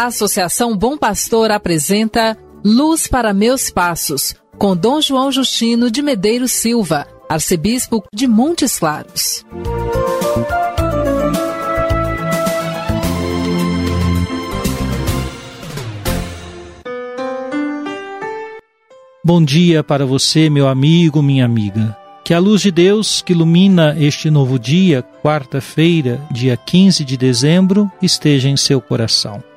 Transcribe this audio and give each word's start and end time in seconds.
A 0.00 0.06
Associação 0.06 0.74
Bom 0.74 0.96
Pastor 0.96 1.50
apresenta 1.50 2.34
Luz 2.64 3.06
para 3.06 3.34
Meus 3.34 3.68
Passos, 3.68 4.34
com 4.56 4.74
Dom 4.74 4.98
João 4.98 5.30
Justino 5.30 5.90
de 5.90 6.00
Medeiros 6.00 6.52
Silva, 6.52 7.06
arcebispo 7.28 8.02
de 8.10 8.26
Montes 8.26 8.78
Claros. 8.78 9.44
Bom 19.22 19.44
dia 19.44 19.84
para 19.84 20.06
você, 20.06 20.48
meu 20.48 20.66
amigo, 20.66 21.22
minha 21.22 21.44
amiga. 21.44 21.94
Que 22.24 22.32
a 22.32 22.38
luz 22.38 22.62
de 22.62 22.70
Deus 22.70 23.20
que 23.20 23.34
ilumina 23.34 23.94
este 23.98 24.30
novo 24.30 24.58
dia, 24.58 25.02
quarta-feira, 25.22 26.26
dia 26.30 26.56
15 26.56 27.04
de 27.04 27.18
dezembro, 27.18 27.92
esteja 28.00 28.48
em 28.48 28.56
seu 28.56 28.80
coração. 28.80 29.49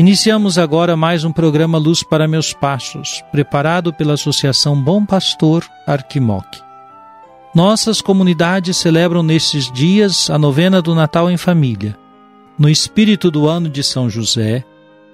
Iniciamos 0.00 0.56
agora 0.56 0.96
mais 0.96 1.24
um 1.24 1.30
programa 1.30 1.76
Luz 1.76 2.02
para 2.02 2.26
Meus 2.26 2.54
Passos, 2.54 3.22
preparado 3.30 3.92
pela 3.92 4.14
Associação 4.14 4.74
Bom 4.74 5.04
Pastor 5.04 5.62
Arquimoc. 5.86 6.46
Nossas 7.54 8.00
comunidades 8.00 8.78
celebram 8.78 9.22
nestes 9.22 9.70
dias 9.70 10.30
a 10.30 10.38
novena 10.38 10.80
do 10.80 10.94
Natal 10.94 11.30
em 11.30 11.36
família. 11.36 11.98
No 12.58 12.66
espírito 12.66 13.30
do 13.30 13.46
ano 13.46 13.68
de 13.68 13.82
São 13.82 14.08
José, 14.08 14.64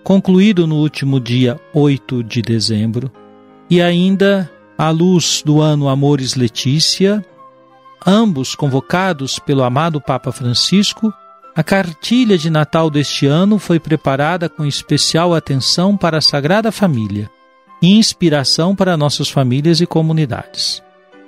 concluído 0.05 0.69
no 0.69 0.77
último 0.77 1.19
dia 1.19 1.61
8 1.75 2.23
de 2.23 2.41
dezembro, 2.41 3.11
e 3.69 3.83
ainda 3.83 4.49
à 4.79 4.91
luz 4.91 5.43
do 5.45 5.61
ano 5.61 5.89
Amores 5.89 6.37
Letícia, 6.37 7.27
ambos 8.07 8.55
convocados 8.55 9.41
pelo 9.41 9.65
amado 9.65 10.01
Papa 10.01 10.31
Francisco, 10.31 11.13
a 11.57 11.63
cartilha 11.63 12.37
de 12.37 12.51
Natal 12.51 12.91
deste 12.91 13.25
ano 13.25 13.59
foi 13.59 13.81
preparada 13.81 14.47
com 14.47 14.67
especial 14.67 15.35
atenção 15.35 15.97
para 15.97 16.19
a 16.19 16.21
Sagrada 16.21 16.71
Família 16.71 17.31
e 17.81 17.97
inspiração 17.97 18.77
para 18.77 18.95
nossas 18.95 19.31
famílias 19.31 19.81
e 19.81 19.87
comunidades. 19.87 20.83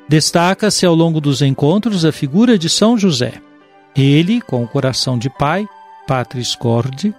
Destaca-se 0.07 0.85
ao 0.85 0.95
longo 0.95 1.19
dos 1.19 1.41
encontros 1.41 2.05
a 2.05 2.13
figura 2.13 2.59
de 2.59 2.69
São 2.69 2.99
José. 2.99 3.41
Ele, 3.97 4.43
com 4.43 4.63
o 4.63 4.69
coração 4.69 5.19
de 5.19 5.31
pai, 5.31 5.67
Patris 6.07 6.55
Corde, 6.55 7.15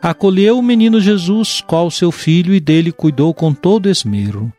acolheu 0.00 0.56
o 0.56 0.62
menino 0.62 1.00
Jesus, 1.00 1.60
qual 1.66 1.90
seu 1.90 2.12
filho, 2.12 2.54
e 2.54 2.60
dele 2.60 2.92
cuidou 2.92 3.34
com 3.34 3.52
todo 3.52 3.88
esmero. 3.90 4.52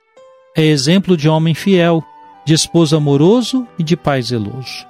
É 0.57 0.63
exemplo 0.65 1.15
de 1.15 1.29
homem 1.29 1.53
fiel, 1.53 2.03
de 2.45 2.53
esposo 2.53 2.97
amoroso 2.97 3.65
e 3.79 3.83
de 3.83 3.95
pai 3.95 4.21
zeloso. 4.21 4.85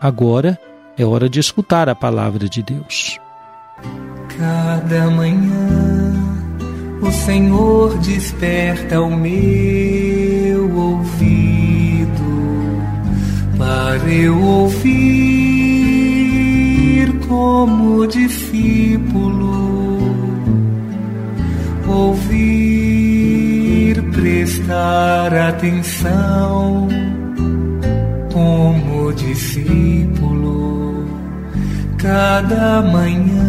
Agora 0.00 0.58
é 0.96 1.04
hora 1.04 1.28
de 1.28 1.40
escutar 1.40 1.88
a 1.88 1.94
palavra 1.94 2.48
de 2.48 2.62
Deus. 2.62 3.18
Cada 4.38 5.10
manhã 5.10 6.12
o 7.00 7.10
Senhor 7.10 7.98
desperta 7.98 9.00
o 9.00 9.14
meu 9.16 10.74
ouvido 10.76 12.12
para 13.58 14.08
eu 14.10 14.40
ouvir 14.40 15.52
como 17.28 18.06
discípulo 18.06 19.62
ouvir 21.88 22.82
prestar 24.12 25.34
atenção 25.34 26.88
cada 32.32 32.80
manhã. 32.80 33.44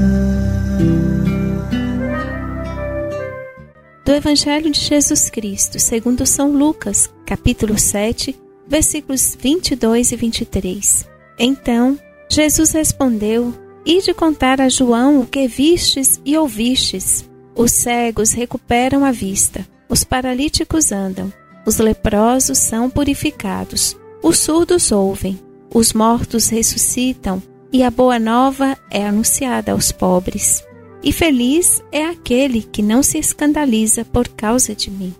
Do 4.04 4.12
Evangelho 4.12 4.70
de 4.70 4.82
Jesus 4.82 5.30
Cristo, 5.30 5.80
segundo 5.80 6.26
São 6.26 6.52
Lucas, 6.52 7.10
capítulo 7.26 7.80
7, 7.80 8.38
versículos 8.68 9.38
22 9.40 10.12
e 10.12 10.16
23. 10.18 11.10
Então, 11.40 11.98
Jesus 12.30 12.74
respondeu: 12.74 13.54
Ide 13.86 14.14
contar 14.14 14.60
a 14.60 14.68
João 14.68 15.22
o 15.22 15.26
que 15.26 15.48
vistes 15.48 16.20
e 16.26 16.38
ouvistes. 16.38 17.24
Os 17.56 17.72
cegos 17.72 18.34
recuperam 18.34 19.06
a 19.06 19.14
vista, 19.14 19.66
os 19.88 20.04
paralíticos 20.04 20.92
andam, 20.92 21.32
os 21.66 21.78
leprosos 21.78 22.58
são 22.58 22.90
purificados, 22.90 23.96
os 24.22 24.40
surdos 24.40 24.92
ouvem, 24.92 25.40
os 25.74 25.94
mortos 25.94 26.50
ressuscitam, 26.50 27.42
e 27.74 27.82
a 27.82 27.90
boa 27.90 28.20
nova 28.20 28.78
é 28.92 29.08
anunciada 29.08 29.72
aos 29.72 29.92
pobres. 29.92 30.64
E 31.04 31.12
feliz 31.12 31.84
é 31.92 32.06
aquele 32.06 32.62
que 32.62 32.84
não 32.84 33.02
se 33.02 33.18
escandaliza 33.18 34.06
por 34.06 34.28
causa 34.30 34.76
de 34.76 34.92
mim. 34.92 35.14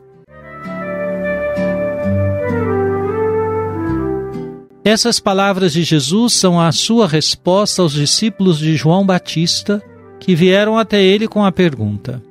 Essas 4.86 5.20
palavras 5.20 5.74
de 5.74 5.84
Jesus 5.84 6.34
são 6.34 6.62
a 6.62 6.72
sua 6.72 7.08
resposta 7.08 7.82
aos 7.82 7.94
discípulos 7.94 8.60
de 8.60 8.76
João 8.76 9.04
Batista 9.04 9.82
que 10.20 10.36
vieram 10.36 10.78
até 10.78 11.02
ele 11.02 11.28
com 11.28 11.44
a 11.44 11.52
pergunta: 11.52 12.22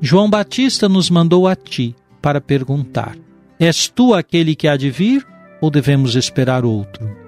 João 0.00 0.28
Batista 0.28 0.88
nos 0.88 1.08
mandou 1.08 1.46
a 1.46 1.54
ti 1.54 1.94
para 2.20 2.40
perguntar: 2.40 3.16
És 3.58 3.86
tu 3.86 4.14
aquele 4.14 4.56
que 4.56 4.66
há 4.66 4.76
de 4.76 4.90
vir 4.90 5.26
ou 5.60 5.70
devemos 5.70 6.16
esperar 6.16 6.64
outro? 6.64 7.19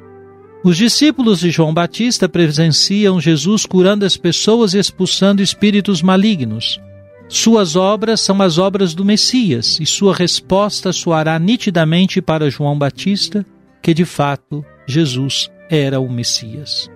Os 0.64 0.76
discípulos 0.76 1.40
de 1.40 1.50
João 1.50 1.74
Batista 1.74 2.28
presenciam 2.28 3.20
Jesus 3.20 3.66
curando 3.66 4.04
as 4.04 4.16
pessoas 4.16 4.74
e 4.74 4.78
expulsando 4.78 5.42
espíritos 5.42 6.00
malignos. 6.02 6.80
Suas 7.28 7.74
obras 7.74 8.20
são 8.20 8.40
as 8.40 8.58
obras 8.58 8.94
do 8.94 9.04
Messias 9.04 9.80
e 9.80 9.86
sua 9.86 10.14
resposta 10.14 10.92
soará 10.92 11.38
nitidamente 11.38 12.22
para 12.22 12.50
João 12.50 12.78
Batista 12.78 13.44
que 13.82 13.92
de 13.92 14.04
fato 14.04 14.64
Jesus 14.86 15.50
era 15.68 15.98
o 15.98 16.08
Messias. 16.08 16.88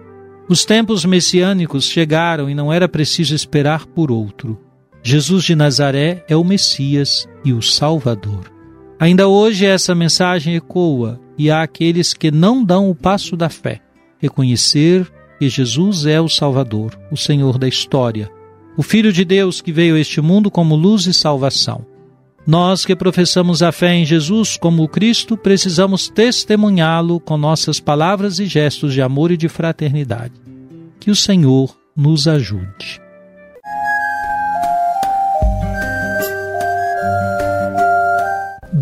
Os 0.48 0.65
tempos 0.65 1.04
messiânicos 1.04 1.87
chegaram 1.87 2.48
e 2.48 2.54
não 2.54 2.72
era 2.72 2.88
preciso 2.88 3.34
esperar 3.34 3.84
por 3.84 4.12
outro. 4.12 4.60
Jesus 5.03 5.43
de 5.43 5.56
Nazaré 5.56 6.25
é 6.28 6.37
o 6.37 6.44
Messias 6.44 7.28
e 7.44 7.53
o 7.53 7.60
Salvador. 7.60 8.53
Ainda 9.00 9.27
hoje 9.27 9.66
essa 9.66 9.94
mensagem 9.94 10.54
ecoa 10.54 11.21
e 11.38 11.50
há 11.50 11.62
aqueles 11.62 12.14
que 12.14 12.30
não 12.30 12.64
dão 12.64 12.91
o 12.91 12.94
passo 12.94 13.36
da 13.36 13.48
fé, 13.48 13.80
reconhecer 14.19 15.10
que 15.38 15.48
Jesus 15.48 16.06
é 16.06 16.20
o 16.20 16.28
Salvador, 16.28 16.98
o 17.10 17.16
Senhor 17.16 17.58
da 17.58 17.69
história, 17.69 18.30
o 18.76 18.82
Filho 18.82 19.12
de 19.12 19.24
Deus 19.24 19.60
que 19.60 19.72
veio 19.72 19.97
a 19.97 20.00
este 20.00 20.20
mundo 20.20 20.50
como 20.50 20.74
luz 20.74 21.06
e 21.06 21.12
salvação. 21.12 21.84
Nós 22.47 22.84
que 22.84 22.94
professamos 22.94 23.62
a 23.62 23.72
fé 23.72 23.94
em 23.94 24.04
Jesus 24.04 24.56
como 24.56 24.84
o 24.84 24.88
Cristo, 24.88 25.36
precisamos 25.36 26.08
testemunhá-lo 26.08 27.19
com 27.19 27.36
nossas 27.36 27.80
palavras 27.80 28.38
e 28.38 28.47
gestos 28.47 28.92
de 28.92 29.03
amor 29.03 29.32
e 29.32 29.36
de 29.36 29.48
fraternidade. 29.48 30.34
Que 31.00 31.10
o 31.10 31.16
Senhor 31.16 31.76
nos 31.97 32.28
ajude. 32.28 33.06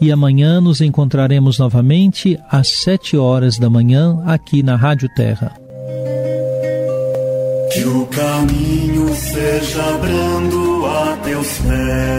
e 0.00 0.12
amanhã 0.12 0.60
nos 0.60 0.80
encontraremos 0.80 1.58
novamente 1.58 2.38
às 2.50 2.68
sete 2.68 3.16
horas 3.16 3.58
da 3.58 3.68
manhã 3.68 4.22
aqui 4.26 4.62
na 4.62 4.76
Rádio 4.76 5.08
Terra. 5.14 5.52
Que 7.72 7.84
o 7.84 8.06
caminho 8.06 9.08
seja 9.14 9.98
brando 9.98 10.86
a 10.86 11.16
teus 11.22 11.58
pés 11.58 12.18